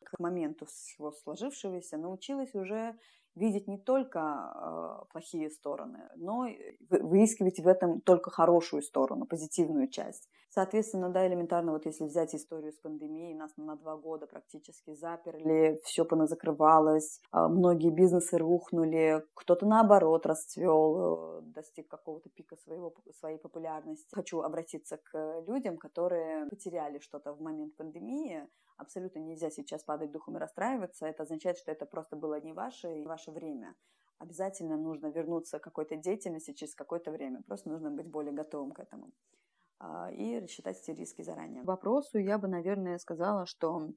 К 0.10 0.20
моменту 0.20 0.66
всего 0.66 1.12
сложившегося 1.12 1.98
научилась 1.98 2.56
уже 2.56 2.96
видеть 3.36 3.68
не 3.68 3.78
только 3.78 4.20
э, 4.20 5.06
плохие 5.12 5.50
стороны, 5.50 6.10
но 6.16 6.48
выискивать 6.90 7.60
в 7.60 7.68
этом 7.68 8.00
только 8.02 8.32
хорошую 8.32 8.82
сторону, 8.82 9.26
позитивную 9.26 9.90
часть. 9.90 10.30
Соответственно, 10.50 11.10
да, 11.10 11.28
элементарно, 11.28 11.74
вот 11.74 11.86
если 11.86 12.06
взять 12.06 12.34
историю 12.34 12.72
с 12.72 12.78
пандемией, 12.78 13.36
нас 13.36 13.52
на 13.58 13.76
два 13.76 13.98
года 13.98 14.28
практически 14.28 14.94
заперли, 14.96 15.80
все 15.84 16.06
поназакрывалось, 16.06 17.20
э, 17.34 17.48
многие 17.48 17.92
бизнесы 17.92 18.38
рухнули, 18.38 19.24
кто-то 19.34 19.66
наоборот 19.66 20.26
расцвел, 20.26 21.40
э, 21.40 21.42
достиг 21.42 21.88
какого-то 21.90 22.30
пика 22.30 22.56
своего, 22.56 22.94
своей 23.20 23.38
популярности. 23.38 24.08
Хочу 24.16 24.40
обратиться 24.40 24.98
к 24.98 25.44
людям, 25.48 25.78
которые 25.78 26.48
потеряли 26.48 27.00
что-то 27.00 27.34
в 27.34 27.42
момент 27.42 27.76
пандемии, 27.76 28.48
абсолютно 28.78 29.20
нельзя 29.20 29.50
сейчас 29.50 29.84
падать 29.84 30.12
духом 30.12 30.38
и 30.38 30.40
расстраиваться. 30.40 31.06
Это 31.06 31.24
означает, 31.24 31.58
что 31.58 31.72
это 31.72 31.86
просто 31.86 32.16
было 32.16 32.40
не 32.40 32.54
ваше 32.54 33.00
и 33.00 33.06
ваше 33.06 33.32
время. 33.32 33.76
Обязательно 34.20 34.78
нужно 34.78 35.08
вернуться 35.08 35.60
к 35.60 35.64
какой-то 35.64 35.96
деятельности 35.96 36.54
через 36.54 36.74
какое-то 36.74 37.12
время. 37.12 37.44
Просто 37.44 37.70
нужно 37.70 37.92
быть 37.92 38.08
более 38.08 38.34
готовым 38.34 38.72
к 38.72 38.80
этому 38.80 39.12
а, 39.80 40.12
и 40.12 40.40
рассчитать 40.40 40.78
все 40.78 40.94
риски 40.94 41.22
заранее. 41.22 41.64
К 41.64 41.68
вопросу 41.68 42.18
я 42.18 42.38
бы, 42.38 42.48
наверное, 42.48 42.98
сказала, 42.98 43.46
что 43.46 43.90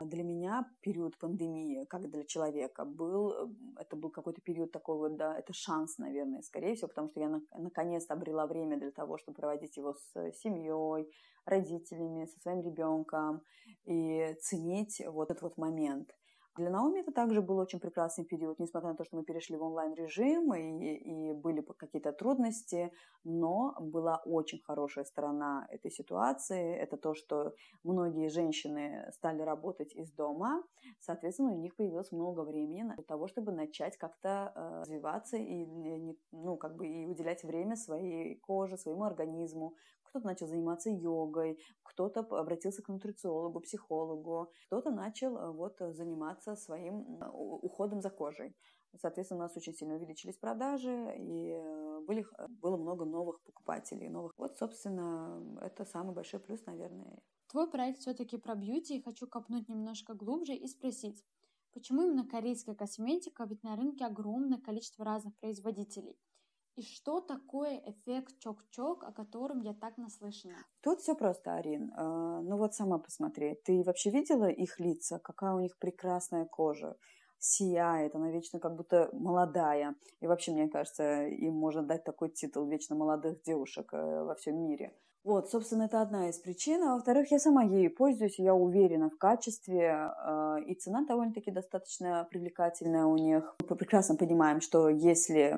для 0.00 0.22
меня 0.22 0.68
период 0.80 1.18
пандемии, 1.18 1.84
как 1.84 2.10
для 2.10 2.24
человека, 2.24 2.84
был, 2.84 3.54
это 3.78 3.96
был 3.96 4.10
какой-то 4.10 4.40
период 4.40 4.72
такой 4.72 4.96
вот, 4.96 5.16
да, 5.16 5.36
это 5.38 5.52
шанс, 5.52 5.98
наверное, 5.98 6.42
скорее 6.42 6.74
всего, 6.74 6.88
потому 6.88 7.08
что 7.08 7.20
я 7.20 7.40
наконец-то 7.56 8.14
обрела 8.14 8.46
время 8.46 8.78
для 8.78 8.90
того, 8.90 9.18
чтобы 9.18 9.36
проводить 9.36 9.76
его 9.76 9.94
с 9.94 10.32
семьей, 10.32 11.12
родителями, 11.44 12.26
со 12.26 12.40
своим 12.40 12.62
ребенком 12.62 13.42
и 13.84 14.36
ценить 14.40 15.02
вот 15.06 15.30
этот 15.30 15.42
вот 15.42 15.56
момент. 15.56 16.14
Для 16.56 16.68
Наоми 16.68 17.00
это 17.00 17.12
также 17.12 17.40
был 17.40 17.56
очень 17.58 17.80
прекрасный 17.80 18.26
период, 18.26 18.58
несмотря 18.58 18.90
на 18.90 18.94
то, 18.94 19.04
что 19.04 19.16
мы 19.16 19.24
перешли 19.24 19.56
в 19.56 19.62
онлайн-режим 19.62 20.52
и, 20.52 20.96
и 20.96 21.32
были 21.32 21.62
какие-то 21.62 22.12
трудности, 22.12 22.92
но 23.24 23.74
была 23.80 24.20
очень 24.26 24.60
хорошая 24.60 25.04
сторона 25.04 25.66
этой 25.70 25.90
ситуации. 25.90 26.74
Это 26.74 26.98
то, 26.98 27.14
что 27.14 27.54
многие 27.84 28.28
женщины 28.28 29.10
стали 29.12 29.40
работать 29.40 29.94
из 29.94 30.12
дома, 30.12 30.62
соответственно, 31.00 31.52
у 31.52 31.58
них 31.58 31.74
появилось 31.74 32.12
много 32.12 32.40
времени 32.40 32.82
для 32.82 33.04
того, 33.04 33.28
чтобы 33.28 33.52
начать 33.52 33.96
как-то 33.96 34.52
э, 34.54 34.80
развиваться 34.82 35.38
и, 35.38 35.64
ну, 36.32 36.56
как 36.58 36.76
бы 36.76 36.86
и 36.86 37.06
уделять 37.06 37.44
время 37.44 37.76
своей 37.76 38.36
коже, 38.40 38.76
своему 38.76 39.04
организму, 39.04 39.74
Кто-то 40.12 40.26
начал 40.26 40.46
заниматься 40.46 40.90
йогой, 40.90 41.58
кто-то 41.82 42.20
обратился 42.20 42.82
к 42.82 42.88
нутрициологу, 42.88 43.60
психологу, 43.60 44.52
кто-то 44.66 44.90
начал 44.90 45.38
э, 45.38 45.50
вот 45.50 45.78
заниматься 45.78 46.54
своим 46.54 47.18
уходом 47.62 48.02
за 48.02 48.10
кожей. 48.10 48.54
Соответственно, 49.00 49.40
у 49.40 49.42
нас 49.44 49.56
очень 49.56 49.72
сильно 49.72 49.94
увеличились 49.94 50.36
продажи, 50.36 51.14
и 51.16 51.56
были, 52.06 52.26
было 52.60 52.76
много 52.76 53.06
новых 53.06 53.40
покупателей. 53.40 54.10
Новых. 54.10 54.34
Вот, 54.36 54.58
собственно, 54.58 55.58
это 55.62 55.86
самый 55.86 56.14
большой 56.14 56.40
плюс, 56.40 56.62
наверное. 56.66 57.18
Твой 57.50 57.70
проект 57.70 58.00
все-таки 58.00 58.36
про 58.36 58.54
бьюти, 58.54 58.98
и 58.98 59.02
хочу 59.02 59.26
копнуть 59.26 59.70
немножко 59.70 60.12
глубже 60.12 60.54
и 60.54 60.66
спросить, 60.66 61.24
почему 61.72 62.02
именно 62.02 62.28
корейская 62.28 62.74
косметика, 62.74 63.44
ведь 63.44 63.62
на 63.62 63.76
рынке 63.76 64.04
огромное 64.04 64.58
количество 64.58 65.06
разных 65.06 65.34
производителей– 65.38 66.18
и 66.76 66.82
что 66.82 67.20
такое 67.20 67.82
эффект 67.86 68.38
чок-чок, 68.38 69.04
о 69.04 69.12
котором 69.12 69.60
я 69.60 69.74
так 69.74 69.98
наслышана? 69.98 70.56
Тут 70.80 71.00
все 71.00 71.14
просто, 71.14 71.54
Арин. 71.54 71.92
А, 71.96 72.40
ну 72.40 72.56
вот 72.56 72.74
сама 72.74 72.98
посмотри. 72.98 73.54
Ты 73.64 73.82
вообще 73.82 74.10
видела 74.10 74.48
их 74.48 74.80
лица? 74.80 75.18
Какая 75.18 75.54
у 75.54 75.60
них 75.60 75.76
прекрасная 75.78 76.46
кожа 76.46 76.96
сияет, 77.38 78.14
она 78.14 78.30
вечно 78.30 78.60
как 78.60 78.76
будто 78.76 79.10
молодая. 79.12 79.96
И 80.20 80.26
вообще, 80.26 80.52
мне 80.52 80.68
кажется, 80.68 81.26
им 81.26 81.54
можно 81.54 81.82
дать 81.82 82.04
такой 82.04 82.30
титул 82.30 82.66
вечно 82.66 82.94
молодых 82.94 83.42
девушек 83.42 83.92
э, 83.92 84.24
во 84.24 84.34
всем 84.36 84.62
мире. 84.62 84.94
Вот, 85.24 85.50
собственно, 85.50 85.84
это 85.84 86.02
одна 86.02 86.28
из 86.28 86.38
причин. 86.38 86.82
А 86.82 86.94
во-вторых, 86.94 87.30
я 87.30 87.38
сама 87.38 87.62
ею 87.62 87.94
пользуюсь, 87.94 88.40
я 88.40 88.54
уверена 88.54 89.08
в 89.08 89.16
качестве, 89.18 90.10
э, 90.26 90.56
и 90.66 90.74
цена 90.74 91.04
довольно-таки 91.06 91.52
достаточно 91.52 92.26
привлекательная 92.28 93.04
у 93.04 93.16
них. 93.16 93.54
Мы 93.68 93.76
прекрасно 93.76 94.16
понимаем, 94.16 94.60
что 94.60 94.88
если 94.88 95.56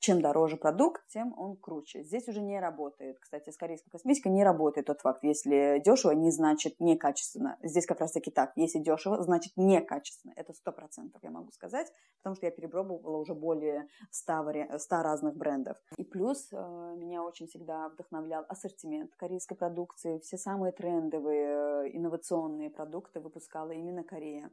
чем 0.00 0.20
дороже 0.20 0.56
продукт, 0.56 1.02
тем 1.08 1.38
он 1.38 1.56
круче. 1.56 2.02
Здесь 2.02 2.26
уже 2.26 2.42
не 2.42 2.58
работает. 2.58 3.18
Кстати, 3.20 3.50
с 3.50 3.56
корейской 3.56 3.90
косметикой 3.90 4.32
не 4.32 4.42
работает 4.42 4.88
тот 4.88 5.00
факт. 5.02 5.22
Если 5.22 5.80
дешево, 5.84 6.10
не 6.10 6.32
значит 6.32 6.80
некачественно. 6.80 7.58
Здесь 7.62 7.86
как 7.86 8.00
раз-таки 8.00 8.32
так. 8.32 8.52
Если 8.56 8.80
дешево, 8.80 9.22
значит 9.22 9.52
некачественно. 9.56 10.32
Это 10.34 10.52
сто 10.52 10.72
процентов, 10.72 11.22
я 11.22 11.30
могу 11.30 11.52
сказать, 11.52 11.86
потому 12.18 12.34
что 12.34 12.46
я 12.46 12.50
перепробовала 12.50 13.18
уже 13.18 13.34
более 13.34 13.86
100, 14.10 14.78
100 14.78 15.02
разных 15.02 15.36
брендов. 15.36 15.76
И 15.96 16.02
плюс 16.02 16.48
э, 16.52 16.56
меня 16.96 17.22
очень 17.22 17.46
всегда 17.46 17.88
вдохновлял 17.88 18.44
ассортимент 18.48 18.79
ассортимент 18.80 19.14
корейской 19.16 19.56
продукции, 19.56 20.18
все 20.18 20.36
самые 20.36 20.72
трендовые 20.72 21.86
э, 21.86 21.90
инновационные 21.92 22.70
продукты 22.70 23.20
выпускала 23.20 23.72
именно 23.72 24.04
Корея. 24.04 24.50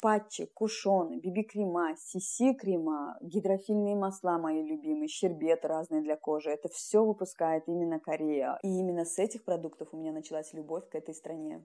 Патчи, 0.00 0.46
кушоны, 0.46 1.20
биби-крема, 1.20 1.96
сиси-крема, 1.98 3.18
гидрофильные 3.20 3.94
масла 3.94 4.38
мои 4.38 4.62
любимые, 4.62 5.08
щербеты 5.08 5.68
разные 5.68 6.02
для 6.02 6.16
кожи. 6.16 6.50
Это 6.50 6.68
все 6.68 7.04
выпускает 7.04 7.64
именно 7.68 8.00
Корея. 8.00 8.58
И 8.62 8.68
именно 8.68 9.04
с 9.04 9.18
этих 9.18 9.44
продуктов 9.44 9.88
у 9.92 9.96
меня 9.96 10.12
началась 10.12 10.54
любовь 10.54 10.88
к 10.88 10.94
этой 10.94 11.14
стране. 11.14 11.62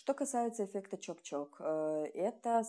Что 0.00 0.14
касается 0.14 0.64
эффекта 0.64 0.96
чок-чок, 0.96 1.60
э, 1.60 2.04
это 2.14 2.62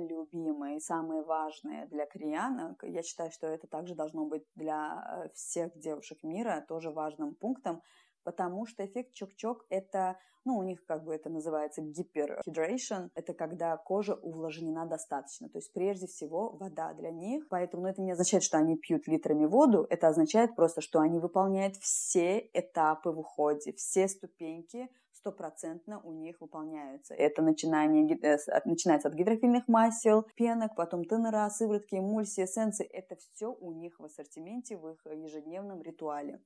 любимое 0.00 0.76
и 0.76 0.80
самое 0.80 1.22
важное 1.24 1.88
для 1.88 2.06
кореянок. 2.06 2.84
Я 2.84 3.02
считаю, 3.02 3.32
что 3.32 3.48
это 3.48 3.66
также 3.66 3.96
должно 3.96 4.24
быть 4.24 4.44
для 4.54 5.24
э, 5.24 5.28
всех 5.34 5.76
девушек 5.76 6.22
мира 6.22 6.64
тоже 6.68 6.92
важным 6.92 7.34
пунктом, 7.34 7.82
потому 8.22 8.66
что 8.66 8.86
эффект 8.86 9.14
чок-чок 9.14 9.66
это, 9.68 10.16
ну, 10.44 10.58
у 10.58 10.62
них 10.62 10.84
как 10.84 11.02
бы 11.02 11.12
это 11.12 11.28
называется 11.28 11.82
гиперхидрейшн, 11.82 13.08
это 13.16 13.34
когда 13.34 13.76
кожа 13.76 14.14
увлажнена 14.14 14.86
достаточно, 14.86 15.48
то 15.48 15.58
есть 15.58 15.72
прежде 15.72 16.06
всего 16.06 16.50
вода 16.50 16.94
для 16.94 17.10
них, 17.10 17.48
поэтому 17.48 17.82
ну, 17.82 17.88
это 17.88 18.00
не 18.00 18.12
означает, 18.12 18.44
что 18.44 18.58
они 18.58 18.76
пьют 18.76 19.08
литрами 19.08 19.44
воду, 19.44 19.88
это 19.90 20.06
означает 20.06 20.54
просто, 20.54 20.82
что 20.82 21.00
они 21.00 21.18
выполняют 21.18 21.74
все 21.78 22.48
этапы 22.52 23.10
в 23.10 23.18
уходе, 23.18 23.72
все 23.72 24.06
ступеньки 24.06 24.88
стопроцентно 25.20 26.00
у 26.00 26.12
них 26.12 26.40
выполняются. 26.40 27.14
Это 27.14 27.42
начинание, 27.42 28.18
э, 28.22 28.38
начинается 28.64 29.08
от 29.08 29.14
гидрофильных 29.14 29.68
масел, 29.68 30.22
пенок, 30.36 30.74
потом 30.76 31.04
тонера, 31.04 31.48
сыворотки, 31.50 31.96
эмульсии, 31.96 32.44
эссенции. 32.44 32.86
Это 32.86 33.16
все 33.16 33.46
у 33.52 33.72
них 33.72 34.00
в 34.00 34.04
ассортименте, 34.04 34.76
в 34.76 34.88
их 34.88 35.06
ежедневном 35.06 35.82
ритуале. 35.82 36.40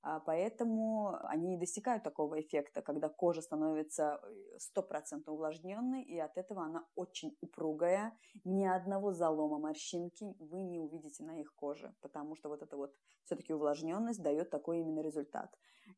А 0.00 0.20
поэтому 0.20 1.16
они 1.24 1.48
не 1.48 1.56
достигают 1.56 2.04
такого 2.04 2.40
эффекта, 2.40 2.82
когда 2.82 3.08
кожа 3.08 3.42
становится 3.42 4.20
э, 4.22 4.58
стопроцентно 4.58 5.32
увлажненной, 5.32 6.02
и 6.02 6.18
от 6.18 6.38
этого 6.38 6.62
она 6.62 6.86
очень 6.94 7.36
упругая. 7.40 8.16
Ни 8.44 8.64
одного 8.64 9.12
залома 9.12 9.58
морщинки 9.58 10.34
вы 10.38 10.62
не 10.62 10.78
увидите 10.78 11.24
на 11.24 11.40
их 11.40 11.52
коже, 11.56 11.94
потому 12.00 12.36
что 12.36 12.48
вот 12.48 12.62
эта 12.62 12.76
вот 12.76 12.94
все-таки 13.24 13.52
увлажненность 13.52 14.22
дает 14.22 14.50
такой 14.50 14.80
именно 14.80 15.00
результат. 15.00 15.50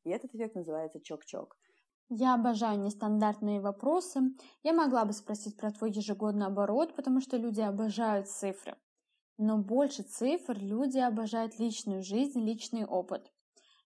И 0.04 0.10
этот 0.10 0.34
эффект 0.34 0.54
называется 0.54 1.00
чок-чок. 1.00 1.56
Я 2.12 2.34
обожаю 2.34 2.80
нестандартные 2.80 3.60
вопросы. 3.60 4.20
Я 4.64 4.72
могла 4.72 5.04
бы 5.04 5.12
спросить 5.12 5.56
про 5.56 5.70
твой 5.70 5.92
ежегодный 5.92 6.46
оборот, 6.46 6.96
потому 6.96 7.20
что 7.20 7.36
люди 7.36 7.60
обожают 7.60 8.28
цифры. 8.28 8.76
Но 9.38 9.58
больше 9.58 10.02
цифр 10.02 10.58
люди 10.58 10.98
обожают 10.98 11.60
личную 11.60 12.02
жизнь, 12.02 12.40
личный 12.40 12.84
опыт. 12.84 13.30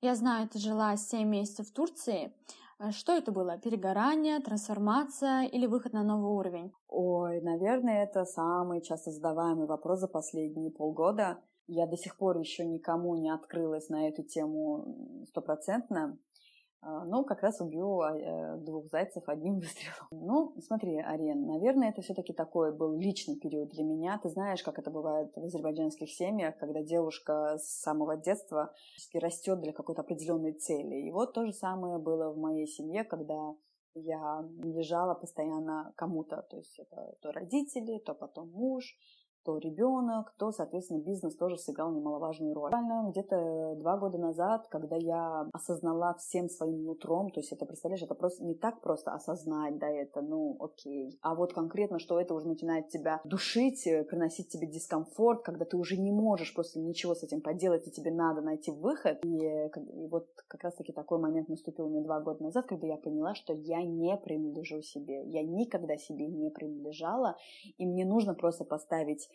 Я 0.00 0.14
знаю, 0.14 0.49
ты 0.49 0.61
жила 0.61 0.97
7 0.97 1.29
месяцев 1.29 1.69
в 1.69 1.73
Турции. 1.73 2.33
А 2.79 2.93
что 2.93 3.12
это 3.12 3.33
было? 3.33 3.59
Перегорание, 3.59 4.38
трансформация 4.38 5.43
или 5.47 5.67
выход 5.67 5.93
на 5.93 6.05
новый 6.05 6.31
уровень? 6.31 6.73
Ой, 6.87 7.41
наверное, 7.41 8.05
это 8.05 8.25
самый 8.25 8.83
часто 8.83 9.11
задаваемый 9.11 9.67
вопрос 9.67 9.99
за 9.99 10.07
последние 10.07 10.71
полгода. 10.71 11.43
Я 11.67 11.87
до 11.87 11.97
сих 11.97 12.17
пор 12.17 12.38
еще 12.38 12.64
никому 12.64 13.17
не 13.17 13.31
открылась 13.31 13.88
на 13.88 14.09
эту 14.09 14.23
тему 14.23 15.25
стопроцентно. 15.26 16.19
А, 16.85 17.05
ну, 17.05 17.25
как 17.25 17.43
раз 17.43 17.61
убью 17.61 18.01
а, 18.01 18.19
э, 18.19 18.57
двух 18.59 18.89
зайцев 18.91 19.29
одним 19.29 19.55
выстрелом. 19.61 20.09
Ну, 20.11 20.55
смотри, 20.61 20.99
Арен, 20.99 21.47
наверное, 21.47 21.91
это 21.91 22.03
все-таки 22.03 22.33
такой 22.33 22.73
был 22.77 22.97
личный 22.97 23.37
период 23.37 23.69
для 23.69 23.85
меня. 23.85 24.19
Ты 24.21 24.29
знаешь, 24.29 24.65
как 24.65 24.81
это 24.81 24.91
бывает 24.91 25.33
в 25.37 25.45
азербайджанских 25.45 26.11
семьях, 26.11 26.59
когда 26.59 26.83
девушка 26.83 27.57
с 27.59 27.83
самого 27.83 28.17
детства 28.17 28.75
растет 29.15 29.61
для 29.61 29.73
какой-то 29.73 30.03
определенной 30.03 30.55
цели. 30.55 31.07
И 31.07 31.12
вот 31.12 31.35
то 31.35 31.47
же 31.47 31.53
самое 31.53 31.99
было 31.99 32.33
в 32.33 32.37
моей 32.37 32.67
семье, 32.67 33.05
когда 33.05 33.55
я 33.95 34.45
лежала 34.59 35.15
постоянно 35.15 35.93
кому-то. 35.97 36.43
То 36.51 36.57
есть 36.57 36.81
это 36.81 37.15
то 37.21 37.31
родители, 37.31 37.99
то 37.99 38.12
потом 38.12 38.51
муж, 38.51 38.97
то 39.45 39.59
ребенок, 39.59 40.33
то, 40.39 40.53
соответственно, 40.53 40.99
бизнес 40.99 41.35
тоже 41.37 41.57
сыграл 41.57 41.93
немаловажную 41.93 42.55
роль. 42.55 42.71
Буквально 42.71 43.11
где-то 43.11 43.75
два 43.77 43.97
года 43.99 44.19
назад, 44.19 44.67
когда 44.69 44.97
я 44.97 45.49
осознала 45.53 46.15
всем 46.19 46.49
своим 46.49 46.85
нутром, 46.85 47.31
то 47.31 47.41
есть 47.41 47.53
это, 47.53 47.67
представляешь, 47.67 48.03
это 48.03 48.15
просто 48.15 48.45
не 48.45 48.55
так 48.55 48.81
просто 48.81 49.13
осознать, 49.13 49.79
да, 49.79 49.89
это, 49.89 50.21
ну, 50.21 50.57
окей. 50.61 51.19
А 51.23 51.35
вот 51.35 51.53
конкретно, 51.53 51.99
что 51.99 52.21
это 52.21 52.35
уже 52.35 52.47
начинает 52.47 52.89
тебя 52.89 53.21
душить, 53.25 53.87
э, 53.87 54.05
приносить 54.05 54.49
тебе 54.49 54.67
дискомфорт, 54.67 55.43
когда 55.43 55.65
ты 55.65 55.77
уже 55.77 55.97
не 55.97 56.13
можешь 56.13 56.55
просто 56.55 56.81
ничего 56.81 57.15
с 57.15 57.23
этим 57.23 57.41
поделать, 57.41 57.87
и 57.87 57.91
тебе 57.91 58.11
надо 58.11 58.41
найти 58.41 58.71
выход. 58.71 59.25
И, 59.25 59.39
и 59.39 60.09
вот 60.09 60.29
как 60.49 60.63
раз-таки 60.65 60.93
такой 60.93 61.19
момент 61.19 61.49
наступил 61.49 61.89
мне 61.89 62.03
два 62.03 62.21
года 62.21 62.43
назад, 62.43 62.67
когда 62.67 62.87
я 62.87 62.97
поняла, 62.97 63.35
что 63.35 63.53
я 63.53 63.83
не 63.83 64.17
принадлежу 64.17 64.83
себе. 64.83 65.25
Я 65.25 65.43
никогда 65.43 65.97
себе 65.97 66.27
не 66.27 66.51
принадлежала, 66.51 67.37
и 67.79 67.87
мне 67.87 68.05
нужно 68.05 68.35
просто 68.35 68.65
поставить 68.65 69.29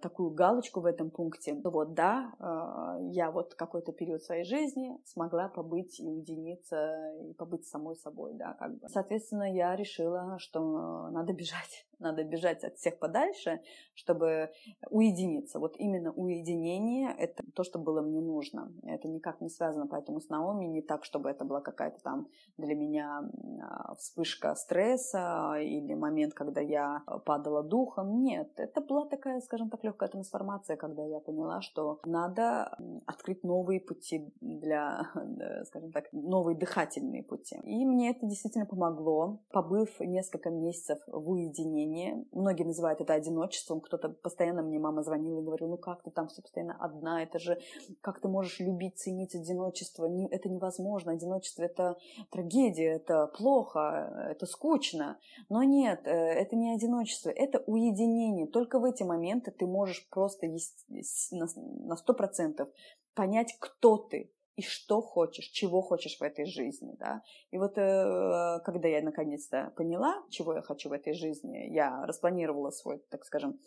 такую 0.00 0.30
галочку 0.30 0.80
в 0.80 0.86
этом 0.86 1.10
пункте. 1.10 1.54
Ну 1.54 1.70
вот, 1.70 1.94
да, 1.94 2.32
а, 2.38 2.98
я 3.00 3.30
вот 3.30 3.54
какой-то 3.54 3.92
период 3.92 4.22
своей 4.22 4.44
жизни 4.44 4.98
смогла 5.04 5.48
побыть 5.48 6.00
и 6.00 6.08
уединиться, 6.08 7.14
и 7.22 7.32
побыть 7.34 7.66
самой 7.66 7.96
собой, 7.96 8.34
да, 8.34 8.54
как 8.54 8.78
бы. 8.78 8.88
Соответственно, 8.88 9.52
я 9.52 9.76
решила, 9.76 10.38
что 10.38 11.08
надо 11.10 11.32
бежать 11.32 11.87
надо 11.98 12.24
бежать 12.24 12.64
от 12.64 12.76
всех 12.76 12.98
подальше, 12.98 13.60
чтобы 13.94 14.50
уединиться. 14.90 15.58
Вот 15.58 15.76
именно 15.78 16.12
уединение– 16.12 17.14
это 17.18 17.42
то, 17.54 17.64
что 17.64 17.78
было 17.78 18.00
мне 18.00 18.20
нужно. 18.20 18.72
Это 18.82 19.08
никак 19.08 19.40
не 19.40 19.48
связано 19.48 19.86
поэтому 19.86 20.20
с 20.20 20.28
Наоми, 20.28 20.66
не 20.66 20.82
так, 20.82 21.04
чтобы 21.04 21.30
это 21.30 21.44
была 21.44 21.60
какая-то 21.60 22.00
там 22.02 22.28
для 22.56 22.74
меня 22.74 23.22
а, 23.62 23.94
вспышка 23.96 24.54
стресса 24.54 25.54
или 25.60 25.94
момент, 25.94 26.34
когда 26.34 26.60
я 26.60 27.02
падала 27.24 27.62
духом. 27.62 28.22
Нет, 28.22 28.52
это 28.56 28.80
была 28.80 29.06
такая, 29.06 29.40
скажем 29.40 29.70
так, 29.70 29.84
легкая 29.84 30.08
трансформация, 30.08 30.76
когда 30.76 31.04
я 31.04 31.20
поняла, 31.20 31.60
что 31.60 32.00
надо 32.04 32.76
открыть 33.06 33.44
новые 33.44 33.80
пути 33.80 34.32
для, 34.40 35.10
скажем 35.66 35.92
так, 35.92 36.12
новые 36.12 36.56
дыхательные 36.56 37.22
пути. 37.22 37.56
И 37.64 37.84
мне 37.84 38.10
это 38.10 38.26
действительно 38.26 38.66
помогло, 38.66 39.40
побыв 39.50 40.00
несколько 40.00 40.50
месяцев 40.50 40.98
в 41.06 41.30
уединении, 41.30 41.87
уединение. 41.88 42.24
Многие 42.32 42.64
называют 42.64 43.00
это 43.00 43.14
одиночеством. 43.14 43.80
Кто-то 43.80 44.08
постоянно 44.08 44.62
мне 44.62 44.78
мама 44.78 45.02
звонила 45.02 45.40
и 45.40 45.44
говорила, 45.44 45.68
ну 45.68 45.76
как 45.76 46.02
ты 46.02 46.10
там 46.10 46.28
все 46.28 46.42
постоянно 46.42 46.76
одна, 46.78 47.22
это 47.22 47.38
же 47.38 47.58
как 48.00 48.20
ты 48.20 48.28
можешь 48.28 48.60
любить, 48.60 48.98
ценить 48.98 49.34
одиночество? 49.34 50.06
Не, 50.06 50.28
это 50.28 50.48
невозможно. 50.48 51.12
Одиночество 51.12 51.62
это 51.62 51.96
трагедия, 52.30 52.92
это 52.92 53.26
плохо, 53.26 54.28
это 54.30 54.46
скучно. 54.46 55.18
Но 55.48 55.62
нет, 55.62 56.06
э, 56.06 56.10
это 56.10 56.56
не 56.56 56.74
одиночество, 56.74 57.30
это 57.30 57.62
уединение. 57.66 58.46
Только 58.46 58.78
в 58.78 58.84
эти 58.84 59.02
моменты 59.02 59.50
ты 59.50 59.66
можешь 59.66 60.08
просто 60.08 60.48
на 60.48 61.96
сто 61.96 62.14
процентов 62.14 62.68
понять, 63.14 63.56
кто 63.58 63.96
ты, 63.96 64.30
и 64.58 64.62
что 64.62 65.00
хочешь, 65.00 65.46
чего 65.46 65.82
хочешь 65.82 66.18
в 66.18 66.22
этой 66.22 66.44
жизни, 66.44 66.96
да. 66.98 67.22
И 67.52 67.58
вот 67.58 67.78
э, 67.78 68.58
когда 68.64 68.88
я 68.88 69.02
наконец-то 69.02 69.72
поняла, 69.76 70.20
чего 70.30 70.52
я 70.52 70.62
хочу 70.62 70.88
в 70.88 70.92
этой 70.92 71.12
жизни, 71.12 71.68
я 71.72 72.04
распланировала 72.06 72.70
свой, 72.70 72.98
так 73.08 73.24
скажем, 73.24 73.60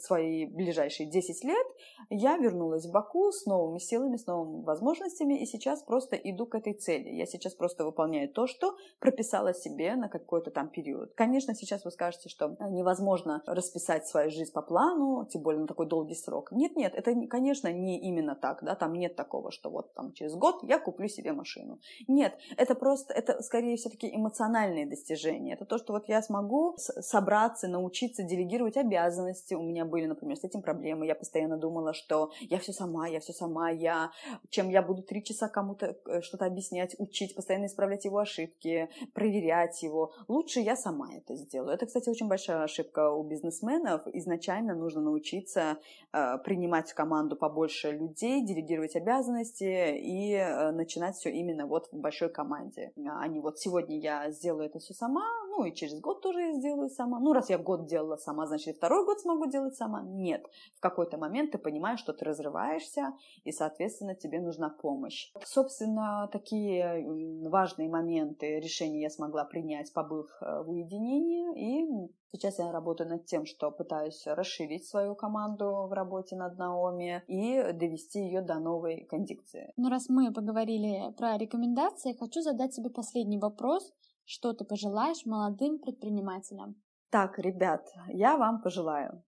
свои 0.00 0.46
ближайшие 0.46 1.08
10 1.10 1.44
лет, 1.44 1.66
я 2.10 2.36
вернулась 2.36 2.86
в 2.86 2.92
Баку 2.92 3.30
с 3.32 3.46
новыми 3.46 3.78
силами, 3.78 4.16
с 4.16 4.26
новыми 4.26 4.64
возможностями, 4.64 5.40
и 5.40 5.46
сейчас 5.46 5.82
просто 5.82 6.16
иду 6.16 6.46
к 6.46 6.54
этой 6.54 6.74
цели. 6.74 7.10
Я 7.10 7.26
сейчас 7.26 7.54
просто 7.54 7.84
выполняю 7.84 8.28
то, 8.28 8.46
что 8.46 8.76
прописала 9.00 9.54
себе 9.54 9.96
на 9.96 10.08
какой-то 10.08 10.50
там 10.50 10.68
период. 10.68 11.14
Конечно, 11.14 11.54
сейчас 11.54 11.84
вы 11.84 11.90
скажете, 11.90 12.28
что 12.28 12.56
невозможно 12.70 13.42
расписать 13.46 14.06
свою 14.06 14.30
жизнь 14.30 14.52
по 14.52 14.62
плану, 14.62 15.26
тем 15.26 15.42
более 15.42 15.60
на 15.60 15.66
такой 15.66 15.86
долгий 15.86 16.14
срок. 16.14 16.52
Нет-нет, 16.52 16.94
это, 16.94 17.14
конечно, 17.26 17.72
не 17.72 18.00
именно 18.00 18.34
так, 18.34 18.62
да, 18.62 18.74
там 18.74 18.94
нет 18.94 19.16
такого, 19.16 19.50
что 19.50 19.70
вот 19.70 19.94
там 19.94 20.12
через 20.12 20.34
год 20.38 20.62
я 20.62 20.78
куплю 20.78 21.08
себе 21.08 21.32
машину. 21.32 21.78
Нет, 22.06 22.38
это 22.56 22.74
просто, 22.74 23.12
это 23.12 23.42
скорее 23.42 23.76
все-таки 23.76 24.14
эмоциональные 24.14 24.86
достижения. 24.86 25.54
Это 25.54 25.64
то, 25.64 25.78
что 25.78 25.92
вот 25.92 26.08
я 26.08 26.22
смогу 26.22 26.74
собраться, 26.76 27.68
научиться 27.68 28.22
делегировать 28.22 28.76
обязанности. 28.76 29.54
У 29.54 29.62
меня 29.62 29.84
были, 29.84 30.06
например, 30.06 30.36
с 30.36 30.44
этим 30.44 30.62
проблемы. 30.62 31.06
Я 31.06 31.14
постоянно 31.14 31.56
думала, 31.56 31.92
что 31.92 32.30
я 32.40 32.58
все 32.58 32.72
сама, 32.72 33.08
я 33.08 33.20
все 33.20 33.32
сама, 33.32 33.70
я, 33.70 34.10
чем 34.50 34.68
я 34.70 34.82
буду 34.82 35.02
три 35.02 35.22
часа 35.22 35.48
кому-то 35.48 35.96
э, 36.06 36.20
что-то 36.22 36.46
объяснять, 36.46 36.94
учить, 36.98 37.34
постоянно 37.34 37.66
исправлять 37.66 38.04
его 38.04 38.18
ошибки, 38.18 38.88
проверять 39.14 39.82
его. 39.82 40.12
Лучше 40.28 40.60
я 40.60 40.76
сама 40.76 41.14
это 41.14 41.34
сделаю. 41.36 41.74
Это, 41.74 41.86
кстати, 41.86 42.08
очень 42.08 42.28
большая 42.28 42.62
ошибка 42.62 43.10
у 43.10 43.22
бизнесменов. 43.22 44.06
Изначально 44.12 44.74
нужно 44.74 45.00
научиться 45.00 45.78
э, 46.12 46.38
принимать 46.44 46.90
в 46.90 46.94
команду 46.94 47.36
побольше 47.36 47.90
людей, 47.90 48.44
делегировать 48.44 48.96
обязанности 48.96 49.96
и 49.96 50.27
э, 50.32 50.70
начинать 50.72 51.16
все 51.16 51.30
именно 51.30 51.66
вот 51.66 51.88
в 51.92 51.96
большой 51.96 52.28
команде. 52.28 52.92
А 53.06 53.26
не 53.28 53.40
вот 53.40 53.58
сегодня 53.58 53.98
я 53.98 54.30
сделаю 54.30 54.66
это 54.66 54.78
все 54.78 54.94
сама, 54.94 55.26
ну 55.58 55.64
и 55.64 55.74
через 55.74 56.00
год 56.00 56.22
тоже 56.22 56.40
я 56.40 56.52
сделаю 56.52 56.88
сама. 56.88 57.18
Ну, 57.18 57.32
раз 57.32 57.50
я 57.50 57.58
год 57.58 57.86
делала 57.86 58.16
сама, 58.16 58.46
значит, 58.46 58.76
второй 58.76 59.04
год 59.04 59.20
смогу 59.20 59.46
делать 59.46 59.74
сама. 59.74 60.02
Нет. 60.02 60.46
В 60.76 60.80
какой-то 60.80 61.18
момент 61.18 61.50
ты 61.50 61.58
понимаешь, 61.58 61.98
что 61.98 62.12
ты 62.12 62.24
разрываешься, 62.24 63.12
и, 63.42 63.50
соответственно, 63.50 64.14
тебе 64.14 64.40
нужна 64.40 64.70
помощь. 64.70 65.32
Собственно, 65.44 66.28
такие 66.32 67.04
важные 67.48 67.88
моменты 67.88 68.60
решения 68.60 69.02
я 69.02 69.10
смогла 69.10 69.44
принять, 69.44 69.92
побыв 69.92 70.28
э, 70.40 70.62
в 70.62 70.70
уединении, 70.70 71.48
и 71.56 72.08
Сейчас 72.30 72.58
я 72.58 72.70
работаю 72.70 73.08
над 73.08 73.24
тем, 73.24 73.46
что 73.46 73.70
пытаюсь 73.70 74.26
расширить 74.26 74.86
свою 74.86 75.14
команду 75.14 75.86
в 75.88 75.92
работе 75.94 76.36
над 76.36 76.58
Наоми 76.58 77.22
и 77.26 77.72
довести 77.72 78.18
ее 78.18 78.42
до 78.42 78.58
новой 78.58 79.06
кондикции. 79.08 79.72
Ну, 79.78 79.88
раз 79.88 80.10
мы 80.10 80.30
поговорили 80.30 81.10
про 81.16 81.38
рекомендации, 81.38 82.12
хочу 82.12 82.42
задать 82.42 82.74
себе 82.74 82.90
последний 82.90 83.38
вопрос. 83.38 83.94
Что 84.30 84.52
ты 84.52 84.62
пожелаешь 84.66 85.24
молодым 85.24 85.78
предпринимателям? 85.78 86.76
Так, 87.10 87.38
ребят, 87.38 87.88
я 88.08 88.36
вам 88.36 88.60
пожелаю 88.60 89.24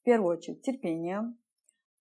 в 0.00 0.04
первую 0.04 0.36
очередь 0.36 0.62
терпения, 0.62 1.34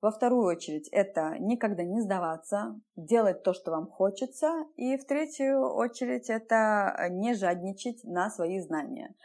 во 0.02 0.12
вторую 0.12 0.46
очередь 0.46 0.88
это 0.90 1.40
никогда 1.40 1.84
не 1.84 2.00
сдаваться, 2.02 2.80
делать 2.96 3.42
то, 3.42 3.54
что 3.54 3.72
вам 3.72 3.88
хочется, 3.88 4.66
и 4.76 4.98
в 4.98 5.06
третью 5.08 5.62
очередь 5.62 6.30
это 6.30 7.08
не 7.10 7.34
жадничать 7.34 8.04
на 8.04 8.30
свои 8.30 8.60
знания. 8.60 9.16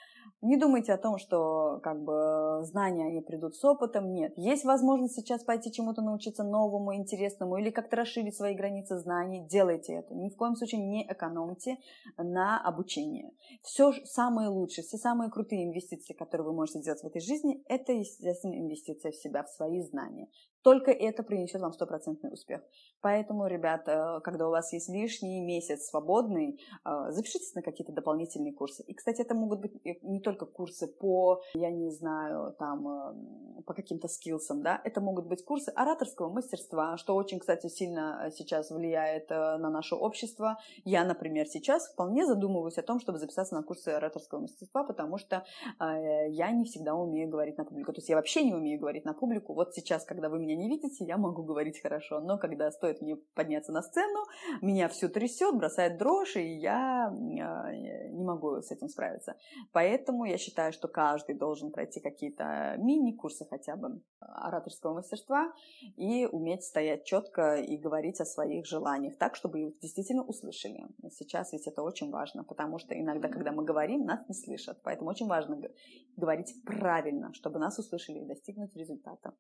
Не 0.41 0.57
думайте 0.57 0.93
о 0.93 0.99
том, 0.99 1.19
что 1.19 1.81
как 1.83 2.03
бы 2.05 2.61
знания 2.63 3.07
они 3.07 3.21
придут 3.21 3.57
с 3.57 3.65
опытом. 3.65 4.13
Нет. 4.13 4.35
Есть 4.37 4.65
возможность 4.65 5.15
сейчас 5.15 5.43
пойти 5.43 5.73
чему-то 5.73 6.01
научиться 6.01 6.45
новому, 6.45 6.95
интересному 6.95 7.57
или 7.57 7.71
как-то 7.71 7.97
расширить 7.97 8.37
свои 8.37 8.55
границы 8.55 8.99
знаний. 8.99 9.45
Делайте 9.49 9.95
это. 9.95 10.15
Ни 10.15 10.29
в 10.29 10.37
коем 10.37 10.55
случае 10.55 10.81
не 10.83 11.05
экономьте 11.11 11.79
на 12.17 12.61
обучение. 12.61 13.33
Все 13.63 13.93
самые 14.05 14.49
лучшие, 14.49 14.85
все 14.85 14.97
самые 14.97 15.29
крутые 15.29 15.65
инвестиции, 15.65 16.15
которые 16.15 16.47
вы 16.47 16.53
можете 16.53 16.81
сделать 16.81 17.03
в 17.03 17.07
этой 17.07 17.21
жизни, 17.21 17.61
это, 17.67 17.93
естественно, 17.93 18.55
инвестиция 18.55 19.11
в 19.11 19.17
себя, 19.17 19.43
в 19.43 19.49
свои 19.49 19.83
знания. 19.83 20.29
Только 20.63 20.91
это 20.91 21.23
принесет 21.23 21.61
вам 21.61 21.73
стопроцентный 21.73 22.33
успех. 22.33 22.63
Поэтому, 23.01 23.47
ребята, 23.47 24.21
когда 24.25 24.49
у 24.49 24.51
вас 24.51 24.73
есть 24.73 24.89
лишний 24.89 25.41
месяц 25.41 25.89
свободный, 25.89 26.61
э, 26.85 27.11
запишитесь 27.11 27.55
на 27.55 27.63
какие-то 27.63 27.93
дополнительные 27.93 28.53
курсы. 28.53 28.83
И, 28.83 28.95
кстати, 28.95 29.23
это 29.23 29.35
могут 29.35 29.61
быть 29.61 29.73
не 30.03 30.21
только 30.21 30.47
курсы 30.47 30.89
по, 30.89 31.41
я 31.55 31.71
не 31.71 31.91
знаю, 31.91 32.55
там, 32.59 32.89
э, 32.89 33.63
по 33.63 33.75
каким-то 33.75 34.09
скиллсам, 34.09 34.63
да, 34.63 34.81
это 34.85 35.01
могут 35.01 35.27
быть 35.27 35.45
курсы 35.45 35.71
ораторского 35.71 36.29
мастерства, 36.29 36.97
что 36.97 37.15
очень, 37.15 37.39
кстати, 37.39 37.69
сильно 37.69 38.25
э, 38.25 38.31
сейчас 38.33 38.71
влияет 38.71 39.31
на 39.31 39.71
наше 39.71 39.95
общество. 39.95 40.59
Я, 40.85 41.05
например, 41.05 41.47
сейчас 41.47 41.89
вполне 41.93 42.27
задумываюсь 42.27 42.79
о 42.79 42.83
том, 42.83 42.99
чтобы 42.99 43.19
записаться 43.19 43.55
на 43.55 43.63
курсы 43.63 43.89
ораторского 43.91 44.41
мастерства, 44.41 44.85
потому 44.85 45.19
что 45.19 45.45
я 45.79 46.51
не 46.51 46.65
всегда 46.65 46.95
умею 46.95 47.29
говорить 47.29 47.59
на 47.59 47.65
публику. 47.65 47.93
То 47.93 47.99
есть 47.99 48.09
я 48.09 48.17
вообще 48.17 48.43
не 48.43 48.55
умею 48.55 48.81
говорить 48.81 49.05
на 49.05 49.15
публику. 49.15 49.55
Вот 49.55 49.75
сейчас, 49.75 50.05
когда 50.05 50.29
вы 50.29 50.39
меня 50.39 50.48
не 50.57 50.69
видите, 50.69 51.05
я 51.05 51.17
могу 51.17 51.43
говорить 51.43 51.81
хорошо. 51.81 52.21
Но 52.21 52.39
когда 52.39 52.71
стоит 52.71 53.01
мне 53.01 53.17
подняться 53.35 53.73
на 53.73 53.83
сцену, 53.83 54.25
меня 54.63 54.89
всю 54.89 55.09
трясет, 55.09 55.57
бросает 55.57 55.99
дрожь, 55.99 56.37
и 56.37 56.59
я 56.59 57.09
а, 57.09 57.73
не 57.73 58.25
могу 58.25 58.61
с 58.61 58.71
этим 58.71 58.89
справиться. 58.89 59.37
Поэтому 59.73 60.25
я 60.25 60.39
считаю, 60.39 60.73
что 60.73 60.89
каждый 60.89 61.37
должен 61.37 61.71
пройти 61.71 62.01
какие-то 62.01 62.77
мини-курсы 62.79 63.47
хотя 63.49 63.77
бы 63.77 64.01
ораторского 64.21 64.95
мастерства 64.95 65.53
и 65.97 66.27
уметь 66.27 66.65
стоять 66.65 67.05
четко 67.05 67.57
и 67.57 67.77
говорить 67.77 68.21
о 68.21 68.25
своих 68.25 68.67
желаниях 68.67 69.17
так, 69.17 69.37
чтобы 69.37 69.61
их 69.61 69.79
действительно 69.81 70.23
услышали. 70.25 70.87
Сейчас 71.11 71.53
ведь 71.53 71.67
это 71.67 71.83
очень 71.83 72.11
важно, 72.11 72.45
потому 72.45 72.79
что 72.79 72.99
иногда, 72.99 73.29
когда 73.29 73.53
мы 73.53 73.65
говорим, 73.65 74.05
нас 74.05 74.21
не 74.29 74.35
слышат. 74.35 74.81
Поэтому 74.83 75.11
очень 75.11 75.27
важно 75.27 75.61
говорить 76.17 76.55
правильно, 76.65 77.33
чтобы 77.35 77.59
нас 77.59 77.79
услышали 77.79 78.19
и 78.19 78.27
достигнуть 78.27 78.75
результата. 78.77 79.35